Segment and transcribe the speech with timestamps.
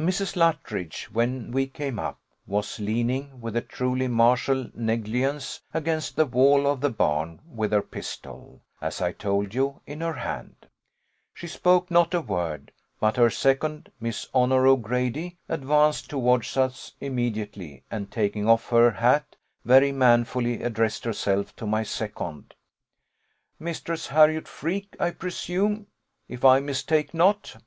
[0.00, 0.34] Mrs.
[0.34, 6.66] Luttridge, when we came up, was leaning, with a truly martial negligence, against the wall
[6.66, 10.66] of the barn, with her pistol, as I told you, in her hand.
[11.32, 17.84] She spoke not a word; but her second, Miss Honour O'Grady, advanced towards us immediately,
[17.92, 22.54] and, taking off her hat very manfully, addressed herself to my second
[23.60, 25.86] 'Mistress Harriot Freke, I presume,
[26.28, 27.58] if I mistake not.